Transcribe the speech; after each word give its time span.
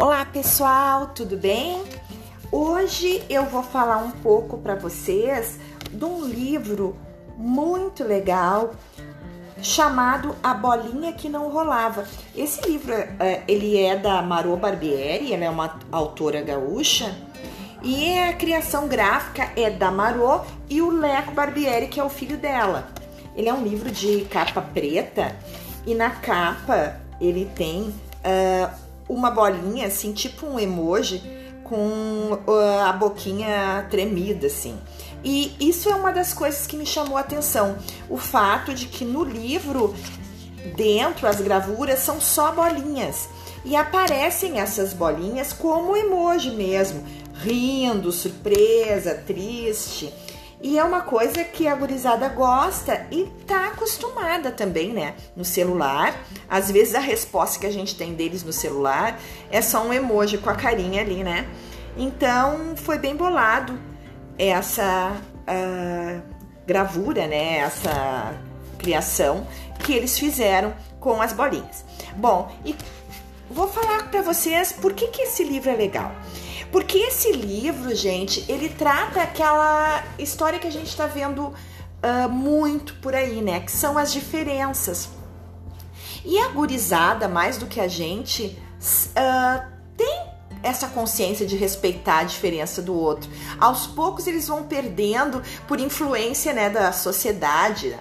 Olá 0.00 0.24
pessoal, 0.24 1.08
tudo 1.08 1.36
bem? 1.36 1.84
Hoje 2.50 3.22
eu 3.28 3.44
vou 3.44 3.62
falar 3.62 3.98
um 3.98 4.10
pouco 4.10 4.56
para 4.56 4.74
vocês 4.74 5.60
de 5.92 6.02
um 6.02 6.24
livro 6.24 6.96
muito 7.36 8.02
legal 8.02 8.70
chamado 9.60 10.34
A 10.42 10.54
Bolinha 10.54 11.12
que 11.12 11.28
Não 11.28 11.50
Rolava. 11.50 12.08
Esse 12.34 12.66
livro 12.66 12.94
é, 12.94 13.42
ele 13.46 13.78
é 13.78 13.94
da 13.94 14.22
Marô 14.22 14.56
Barbieri, 14.56 15.34
ela 15.34 15.44
é 15.44 15.50
uma 15.50 15.78
autora 15.92 16.40
gaúcha 16.40 17.14
e 17.82 18.18
a 18.20 18.32
criação 18.32 18.88
gráfica 18.88 19.52
é 19.54 19.68
da 19.68 19.90
Marô 19.90 20.40
e 20.70 20.80
o 20.80 20.88
Leco 20.88 21.32
Barbieri, 21.32 21.88
que 21.88 22.00
é 22.00 22.02
o 22.02 22.08
filho 22.08 22.38
dela. 22.38 22.88
Ele 23.36 23.50
é 23.50 23.52
um 23.52 23.62
livro 23.62 23.90
de 23.90 24.24
capa 24.30 24.62
preta 24.62 25.36
e 25.86 25.94
na 25.94 26.08
capa 26.08 26.98
ele 27.20 27.44
tem 27.54 27.82
uh, 28.24 28.89
uma 29.12 29.30
bolinha, 29.30 29.86
assim, 29.86 30.12
tipo 30.12 30.46
um 30.46 30.58
emoji, 30.58 31.22
com 31.64 32.38
uh, 32.46 32.84
a 32.84 32.92
boquinha 32.92 33.86
tremida, 33.90 34.46
assim. 34.46 34.78
E 35.22 35.54
isso 35.60 35.88
é 35.88 35.94
uma 35.94 36.12
das 36.12 36.32
coisas 36.32 36.66
que 36.66 36.76
me 36.76 36.86
chamou 36.86 37.16
a 37.16 37.20
atenção. 37.20 37.76
O 38.08 38.16
fato 38.16 38.74
de 38.74 38.86
que 38.86 39.04
no 39.04 39.22
livro, 39.22 39.94
dentro, 40.76 41.26
as 41.26 41.40
gravuras 41.40 42.00
são 42.00 42.20
só 42.20 42.52
bolinhas. 42.52 43.28
E 43.64 43.76
aparecem 43.76 44.58
essas 44.58 44.92
bolinhas 44.94 45.52
como 45.52 45.96
emoji 45.96 46.50
mesmo, 46.50 47.04
rindo, 47.34 48.10
surpresa, 48.10 49.14
triste. 49.14 50.12
E 50.62 50.78
é 50.78 50.84
uma 50.84 51.00
coisa 51.00 51.42
que 51.42 51.66
a 51.66 51.74
gurizada 51.74 52.28
gosta 52.28 53.06
e 53.10 53.24
tá 53.46 53.68
acostumada 53.68 54.50
também, 54.50 54.92
né? 54.92 55.14
No 55.34 55.44
celular. 55.44 56.14
Às 56.48 56.70
vezes 56.70 56.94
a 56.94 57.00
resposta 57.00 57.58
que 57.58 57.66
a 57.66 57.72
gente 57.72 57.96
tem 57.96 58.14
deles 58.14 58.44
no 58.44 58.52
celular 58.52 59.18
é 59.50 59.62
só 59.62 59.82
um 59.82 59.92
emoji 59.92 60.36
com 60.36 60.50
a 60.50 60.54
carinha 60.54 61.00
ali, 61.00 61.24
né? 61.24 61.48
Então 61.96 62.76
foi 62.76 62.98
bem 62.98 63.16
bolado 63.16 63.78
essa 64.38 65.16
uh, 65.48 66.22
gravura, 66.66 67.26
né? 67.26 67.58
Essa 67.58 68.34
criação 68.78 69.46
que 69.78 69.94
eles 69.94 70.18
fizeram 70.18 70.74
com 70.98 71.22
as 71.22 71.32
bolinhas. 71.32 71.84
Bom, 72.16 72.52
e 72.66 72.76
vou 73.50 73.66
falar 73.66 74.10
para 74.10 74.20
vocês 74.20 74.72
por 74.72 74.92
que, 74.92 75.08
que 75.08 75.22
esse 75.22 75.42
livro 75.42 75.70
é 75.70 75.74
legal. 75.74 76.12
Porque 76.70 76.98
esse 76.98 77.32
livro, 77.32 77.94
gente, 77.94 78.44
ele 78.48 78.68
trata 78.68 79.22
aquela 79.22 80.04
história 80.18 80.58
que 80.58 80.66
a 80.66 80.72
gente 80.72 80.88
está 80.88 81.06
vendo 81.06 81.46
uh, 81.46 82.28
muito 82.28 82.94
por 82.96 83.14
aí, 83.14 83.42
né? 83.42 83.60
Que 83.60 83.72
são 83.72 83.98
as 83.98 84.12
diferenças. 84.12 85.08
E 86.24 86.38
a 86.38 86.48
gurizada, 86.48 87.28
mais 87.28 87.56
do 87.56 87.66
que 87.66 87.80
a 87.80 87.88
gente, 87.88 88.56
uh, 89.16 89.70
tem 89.96 90.30
essa 90.62 90.88
consciência 90.88 91.46
de 91.46 91.56
respeitar 91.56 92.18
a 92.18 92.24
diferença 92.24 92.82
do 92.82 92.94
outro. 92.94 93.30
Aos 93.58 93.86
poucos 93.86 94.26
eles 94.26 94.46
vão 94.46 94.64
perdendo 94.64 95.42
por 95.66 95.80
influência 95.80 96.52
né, 96.52 96.68
da 96.68 96.92
sociedade, 96.92 97.96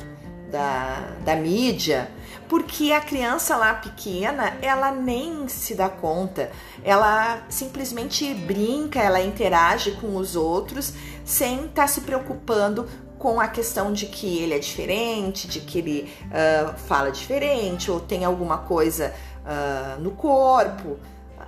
da, 0.52 1.16
da 1.24 1.36
mídia, 1.36 2.12
porque 2.50 2.92
a 2.92 3.00
criança 3.00 3.56
lá 3.56 3.76
pequena, 3.76 4.58
ela 4.60 4.92
nem 4.92 5.48
se 5.48 5.76
dá 5.76 5.88
conta, 5.88 6.50
ela 6.84 7.44
simplesmente 7.48 8.34
brinca, 8.34 9.00
ela 9.00 9.22
interage 9.22 9.92
com 9.92 10.16
os 10.18 10.36
outros 10.36 10.92
sem 11.24 11.66
estar 11.66 11.84
tá 11.84 11.88
se 11.88 12.02
preocupando 12.02 12.90
com 13.20 13.40
a 13.40 13.48
questão 13.48 13.94
de 13.94 14.08
que 14.08 14.40
ele 14.40 14.56
é 14.56 14.60
diferente, 14.60 15.48
de 15.48 15.60
que 15.60 15.78
ele 15.78 16.14
uh, 16.26 16.76
fala 16.88 17.12
diferente 17.12 17.92
ou 17.92 18.00
tem 18.00 18.26
alguma 18.26 18.58
coisa 18.58 19.14
uh, 19.46 20.02
no 20.02 20.12
corpo, 20.12 20.98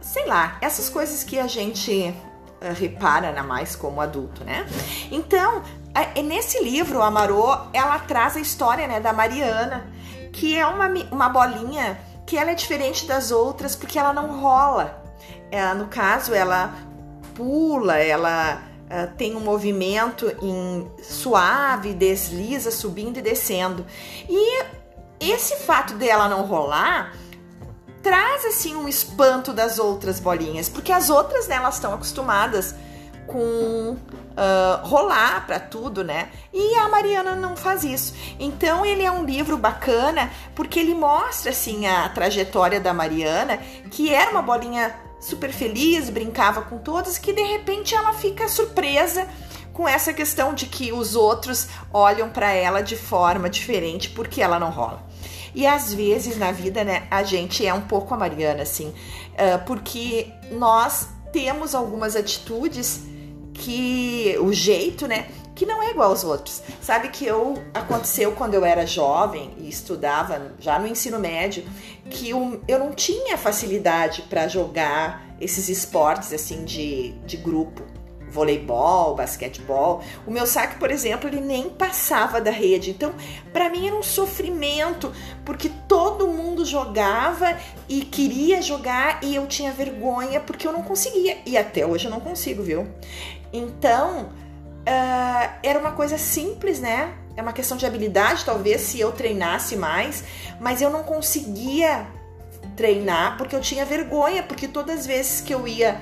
sei 0.02 0.28
lá, 0.28 0.58
essas 0.62 0.88
coisas 0.88 1.24
que 1.24 1.40
a 1.40 1.48
gente 1.48 2.14
uh, 2.62 2.74
repara 2.80 3.30
ainda 3.30 3.42
mais 3.42 3.76
como 3.76 4.02
adulto, 4.02 4.44
né? 4.44 4.68
Então, 5.10 5.64
é, 5.96 6.22
nesse 6.22 6.64
livro, 6.64 7.02
a 7.02 7.10
Marô, 7.10 7.58
ela 7.74 7.98
traz 8.00 8.38
a 8.38 8.40
história 8.40 8.88
né, 8.88 9.00
da 9.00 9.14
Mariana, 9.14 9.86
que 10.32 10.58
é 10.58 10.66
uma, 10.66 10.88
uma 11.12 11.30
bolinha 11.30 12.00
que 12.26 12.38
ela 12.38 12.52
é 12.52 12.56
diferente 12.56 13.06
das 13.06 13.32
outras 13.32 13.76
porque 13.76 14.00
ela 14.00 14.14
não 14.14 14.40
rola. 14.40 15.04
Ela, 15.52 15.74
no 15.74 15.88
caso, 15.88 16.34
ela 16.34 16.74
pula, 17.36 17.98
ela 17.98 18.62
uh, 18.86 19.16
tem 19.18 19.36
um 19.36 19.42
movimento 19.42 20.34
em 20.42 20.90
suave, 21.02 21.94
desliza, 21.94 22.72
subindo 22.72 23.18
e 23.18 23.22
descendo. 23.22 23.86
E 24.30 24.64
esse 25.20 25.58
fato 25.58 25.96
dela 25.96 26.30
não 26.30 26.44
rolar 26.44 27.14
traz 28.02 28.46
assim 28.46 28.76
um 28.76 28.88
espanto 28.88 29.54
das 29.54 29.78
outras 29.78 30.20
bolinhas, 30.20 30.68
porque 30.68 30.92
as 30.92 31.10
outras 31.10 31.48
né, 31.48 31.56
elas 31.58 31.76
estão 31.76 31.94
acostumadas 31.94 32.74
com 33.32 33.96
uh, 33.96 34.86
rolar 34.86 35.46
para 35.48 35.60
tudo, 35.60 36.04
né? 36.04 36.30
E 36.54 36.76
a 36.76 36.90
Mariana 36.90 37.36
não 37.36 37.56
faz 37.56 37.84
isso. 37.84 38.14
Então 38.38 38.86
ele 38.86 39.04
é 39.04 39.12
um 39.12 39.24
livro 39.24 39.58
bacana 39.58 40.30
porque 40.54 40.80
ele 40.80 40.94
mostra 40.94 41.52
assim 41.52 41.88
a 41.88 42.10
trajetória 42.10 42.80
da 42.80 42.94
Mariana, 42.94 43.58
que 43.90 44.14
era 44.14 44.32
uma 44.32 44.42
bolinha 44.42 44.94
super 45.20 45.52
feliz, 45.54 46.10
brincava 46.10 46.62
com 46.64 46.78
todas, 46.78 47.18
que 47.18 47.32
de 47.32 47.44
repente 47.44 47.96
ela 47.96 48.12
fica 48.14 48.50
surpresa 48.50 49.26
com 49.72 49.88
essa 49.88 50.12
questão 50.12 50.54
de 50.54 50.66
que 50.66 50.92
os 50.92 51.16
outros 51.16 51.68
olham 51.94 52.30
para 52.30 52.52
ela 52.52 52.82
de 52.82 52.98
forma 52.98 53.50
diferente 53.50 54.10
porque 54.10 54.42
ela 54.42 54.60
não 54.60 54.70
rola. 54.70 55.04
E 55.56 55.66
às 55.66 55.94
vezes 55.94 56.38
na 56.38 56.52
vida, 56.52 56.84
né, 56.84 57.08
a 57.10 57.24
gente 57.24 57.66
é 57.66 57.74
um 57.74 57.82
pouco 57.82 58.14
a 58.14 58.18
Mariana, 58.18 58.64
assim, 58.64 58.94
porque 59.66 60.32
nós 60.52 61.08
temos 61.32 61.76
algumas 61.76 62.16
atitudes 62.16 63.02
que 63.62 64.36
o 64.40 64.52
jeito, 64.52 65.08
né, 65.08 65.28
que 65.54 65.66
não 65.66 65.82
é 65.84 65.92
igual 65.92 66.10
aos 66.10 66.24
outros. 66.24 66.62
Sabe 66.82 67.10
que 67.10 67.26
eu 67.26 67.54
aconteceu 67.74 68.32
quando 68.32 68.56
eu 68.56 68.66
era 68.66 68.86
jovem 68.86 69.54
e 69.60 69.70
estudava 69.70 70.54
já 70.60 70.80
no 70.80 70.88
ensino 70.88 71.20
médio, 71.20 71.64
que 72.10 72.30
eu, 72.30 72.60
eu 72.68 72.80
não 72.80 72.92
tinha 72.92 73.38
facilidade 73.38 74.24
para 74.24 74.48
jogar 74.48 75.26
esses 75.40 75.70
esportes 75.70 76.34
assim 76.34 76.66
de, 76.66 77.12
de 77.26 77.38
grupo 77.38 77.84
voleibol, 78.28 79.14
basquetebol. 79.14 80.02
O 80.26 80.32
meu 80.32 80.48
saque, 80.48 80.80
por 80.80 80.90
exemplo, 80.90 81.30
ele 81.30 81.42
nem 81.42 81.70
passava 81.70 82.40
da 82.40 82.50
rede. 82.50 82.92
Então, 82.92 83.14
para 83.52 83.70
mim 83.70 83.88
era 83.88 83.96
um 83.96 84.02
sofrimento, 84.02 85.14
porque 85.46 85.70
todo 85.88 86.28
mundo 86.28 86.66
jogava 86.66 87.58
e 87.90 88.02
queria 88.02 88.62
jogar 88.62 89.22
e 89.22 89.36
eu 89.36 89.46
tinha 89.48 89.72
vergonha 89.72 90.40
porque 90.40 90.66
eu 90.66 90.72
não 90.72 90.82
conseguia. 90.82 91.40
E 91.46 91.58
até 91.58 91.86
hoje 91.86 92.06
eu 92.06 92.12
não 92.12 92.22
consigo, 92.22 92.64
viu? 92.64 92.88
Então, 93.54 94.24
uh, 94.24 95.54
era 95.64 95.80
uma 95.80 95.92
coisa 95.92 96.18
simples, 96.18 96.80
né? 96.80 97.14
É 97.36 97.42
uma 97.42 97.54
questão 97.54 97.78
de 97.78 97.86
habilidade, 97.86 98.46
talvez, 98.46 98.82
se 98.82 99.00
eu 99.00 99.12
treinasse 99.12 99.76
mais, 99.76 100.24
mas 100.60 100.82
eu 100.82 100.90
não 100.90 101.04
conseguia 101.04 102.08
treinar 102.76 103.38
porque 103.38 103.56
eu 103.56 103.62
tinha 103.62 103.86
vergonha, 103.86 104.44
porque 104.44 104.68
todas 104.68 105.00
as 105.02 105.06
vezes 105.06 105.42
que 105.42 105.54
eu 105.54 105.68
ia 105.68 106.02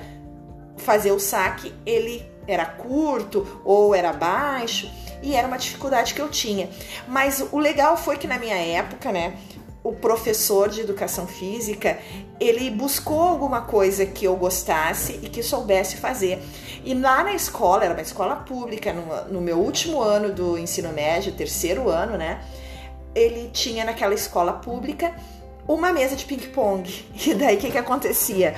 fazer 0.76 1.12
o 1.12 1.20
saque, 1.20 1.74
ele 1.84 2.24
era 2.46 2.64
curto 2.64 3.60
ou 3.64 3.94
era 3.94 4.12
baixo 4.12 4.90
e 5.22 5.34
era 5.34 5.46
uma 5.46 5.58
dificuldade 5.58 6.14
que 6.14 6.20
eu 6.20 6.28
tinha. 6.28 6.68
Mas 7.06 7.44
o 7.52 7.58
legal 7.58 7.96
foi 7.96 8.16
que 8.16 8.26
na 8.26 8.38
minha 8.38 8.56
época, 8.56 9.12
né, 9.12 9.36
o 9.82 9.92
professor 9.92 10.68
de 10.68 10.80
educação 10.80 11.26
física, 11.26 11.98
ele 12.38 12.70
buscou 12.70 13.20
alguma 13.20 13.62
coisa 13.62 14.04
que 14.04 14.26
eu 14.26 14.36
gostasse 14.36 15.18
e 15.22 15.28
que 15.28 15.42
soubesse 15.42 15.96
fazer. 15.96 16.38
E 16.84 16.94
lá 16.94 17.24
na 17.24 17.32
escola, 17.32 17.84
era 17.84 17.94
uma 17.94 18.02
escola 18.02 18.36
pública, 18.36 18.92
no, 18.92 19.34
no 19.34 19.40
meu 19.40 19.58
último 19.58 20.00
ano 20.00 20.32
do 20.32 20.58
ensino 20.58 20.92
médio, 20.92 21.32
terceiro 21.32 21.88
ano, 21.88 22.16
né, 22.18 22.42
ele 23.14 23.50
tinha 23.52 23.84
naquela 23.84 24.14
escola 24.14 24.52
pública 24.52 25.14
uma 25.66 25.92
mesa 25.92 26.16
de 26.16 26.24
ping-pong. 26.24 27.06
E 27.26 27.34
daí 27.34 27.56
o 27.56 27.58
que, 27.58 27.70
que 27.70 27.78
acontecia? 27.78 28.54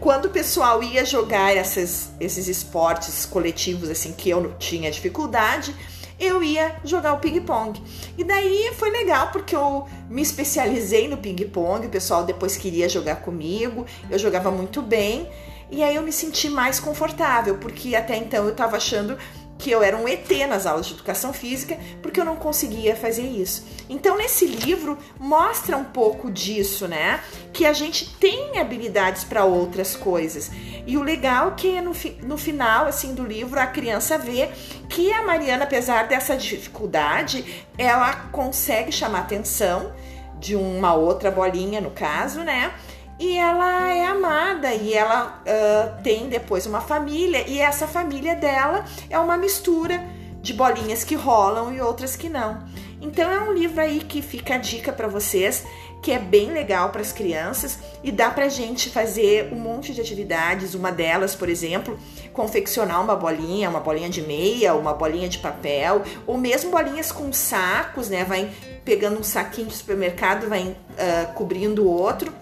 Quando 0.00 0.26
o 0.26 0.30
pessoal 0.30 0.82
ia 0.82 1.04
jogar 1.04 1.56
essas, 1.56 2.10
esses 2.20 2.48
esportes 2.48 3.24
coletivos, 3.24 3.88
assim, 3.88 4.12
que 4.12 4.28
eu 4.28 4.54
tinha 4.58 4.90
dificuldade, 4.90 5.74
eu 6.18 6.42
ia 6.42 6.76
jogar 6.84 7.12
o 7.12 7.18
ping-pong. 7.18 7.82
E 8.16 8.24
daí 8.24 8.72
foi 8.76 8.90
legal 8.90 9.30
porque 9.30 9.54
eu 9.54 9.86
me 10.08 10.22
especializei 10.22 11.08
no 11.08 11.16
ping-pong, 11.16 11.86
o 11.86 11.90
pessoal 11.90 12.24
depois 12.24 12.56
queria 12.56 12.88
jogar 12.88 13.16
comigo, 13.16 13.86
eu 14.10 14.18
jogava 14.18 14.50
muito 14.50 14.80
bem. 14.80 15.28
E 15.70 15.82
aí 15.82 15.96
eu 15.96 16.02
me 16.02 16.12
senti 16.12 16.48
mais 16.48 16.78
confortável, 16.78 17.58
porque 17.58 17.96
até 17.96 18.16
então 18.16 18.44
eu 18.44 18.52
estava 18.52 18.76
achando 18.76 19.18
que 19.58 19.70
eu 19.70 19.82
era 19.82 19.96
um 19.96 20.06
ET 20.06 20.30
nas 20.48 20.66
aulas 20.66 20.86
de 20.86 20.94
educação 20.94 21.32
física, 21.32 21.78
porque 22.02 22.20
eu 22.20 22.24
não 22.24 22.36
conseguia 22.36 22.94
fazer 22.94 23.22
isso. 23.22 23.64
Então, 23.88 24.16
nesse 24.16 24.46
livro, 24.46 24.98
mostra 25.18 25.76
um 25.76 25.84
pouco 25.84 26.30
disso, 26.30 26.86
né? 26.86 27.20
Que 27.52 27.64
a 27.64 27.72
gente 27.72 28.14
tem 28.16 28.58
habilidades 28.58 29.24
para 29.24 29.44
outras 29.44 29.96
coisas. 29.96 30.50
E 30.86 30.96
o 30.96 31.02
legal 31.02 31.48
é 31.48 31.50
que 31.52 31.80
no, 31.80 31.92
no 32.22 32.36
final, 32.36 32.86
assim, 32.86 33.14
do 33.14 33.24
livro, 33.24 33.58
a 33.58 33.66
criança 33.66 34.18
vê 34.18 34.50
que 34.88 35.12
a 35.12 35.22
Mariana, 35.22 35.64
apesar 35.64 36.06
dessa 36.06 36.36
dificuldade, 36.36 37.66
ela 37.78 38.14
consegue 38.32 38.92
chamar 38.92 39.20
atenção 39.20 39.92
de 40.38 40.54
uma 40.54 40.94
outra 40.94 41.30
bolinha, 41.30 41.80
no 41.80 41.90
caso, 41.90 42.40
né? 42.40 42.72
E 43.18 43.36
ela 43.36 43.92
é 43.92 44.04
amada 44.04 44.72
e 44.74 44.92
ela 44.92 45.42
uh, 45.42 46.02
tem 46.02 46.28
depois 46.28 46.66
uma 46.66 46.80
família 46.80 47.44
e 47.48 47.58
essa 47.58 47.86
família 47.86 48.34
dela 48.34 48.84
é 49.08 49.18
uma 49.18 49.36
mistura 49.36 50.02
de 50.42 50.52
bolinhas 50.52 51.02
que 51.02 51.14
rolam 51.14 51.72
e 51.72 51.80
outras 51.80 52.14
que 52.14 52.28
não. 52.28 52.62
Então 53.00 53.30
é 53.30 53.40
um 53.40 53.52
livro 53.52 53.80
aí 53.80 54.00
que 54.00 54.22
fica 54.22 54.54
a 54.54 54.58
dica 54.58 54.92
para 54.92 55.06
vocês, 55.06 55.64
que 56.02 56.12
é 56.12 56.18
bem 56.18 56.50
legal 56.50 56.90
para 56.90 57.00
as 57.00 57.12
crianças 57.12 57.78
e 58.02 58.10
dá 58.10 58.30
pra 58.30 58.48
gente 58.48 58.90
fazer 58.90 59.52
um 59.52 59.56
monte 59.56 59.92
de 59.92 60.00
atividades, 60.00 60.74
uma 60.74 60.90
delas, 60.90 61.34
por 61.34 61.48
exemplo, 61.48 61.98
confeccionar 62.32 63.02
uma 63.02 63.16
bolinha, 63.16 63.68
uma 63.68 63.80
bolinha 63.80 64.08
de 64.08 64.22
meia, 64.22 64.74
uma 64.74 64.94
bolinha 64.94 65.28
de 65.28 65.38
papel, 65.38 66.02
ou 66.26 66.38
mesmo 66.38 66.70
bolinhas 66.70 67.12
com 67.12 67.32
sacos, 67.32 68.08
né? 68.08 68.24
Vai 68.24 68.50
pegando 68.84 69.18
um 69.18 69.24
saquinho 69.24 69.66
de 69.66 69.74
supermercado, 69.74 70.48
vai 70.48 70.62
uh, 70.68 71.32
cobrindo 71.34 71.84
o 71.84 71.90
outro. 71.90 72.32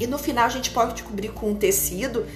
E 0.00 0.06
no 0.06 0.18
final 0.18 0.46
a 0.46 0.48
gente 0.48 0.70
pode 0.70 1.02
cobrir 1.02 1.28
com 1.28 1.50
um 1.50 1.54
tecido 1.54 2.26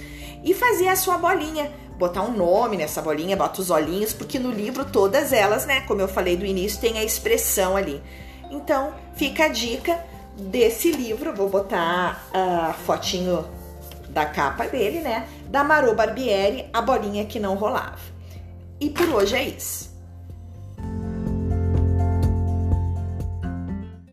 e 0.43 0.53
fazer 0.53 0.87
a 0.87 0.95
sua 0.95 1.17
bolinha 1.17 1.71
botar 1.97 2.23
um 2.23 2.31
nome 2.31 2.77
nessa 2.77 3.01
bolinha, 3.01 3.35
bota 3.35 3.61
os 3.61 3.69
olhinhos, 3.69 4.13
porque 4.13 4.37
no 4.37 4.51
livro 4.51 4.85
todas 4.85 5.31
elas, 5.31 5.65
né, 5.65 5.81
como 5.81 6.01
eu 6.01 6.07
falei 6.07 6.35
do 6.35 6.45
início, 6.45 6.79
tem 6.79 6.97
a 6.97 7.03
expressão 7.03 7.75
ali. 7.75 8.01
Então, 8.51 8.93
fica 9.15 9.45
a 9.45 9.47
dica 9.47 9.99
desse 10.37 10.91
livro, 10.91 11.33
vou 11.33 11.49
botar 11.49 12.27
a 12.33 12.73
fotinho 12.85 13.45
da 14.09 14.25
capa 14.25 14.67
dele, 14.67 14.99
né, 14.99 15.27
da 15.47 15.63
Marô 15.63 15.93
Barbieri, 15.93 16.69
A 16.73 16.81
Bolinha 16.81 17.25
que 17.25 17.39
Não 17.39 17.55
Rolava. 17.55 17.97
E 18.79 18.89
por 18.89 19.07
hoje 19.09 19.35
é 19.35 19.43
isso. 19.43 19.94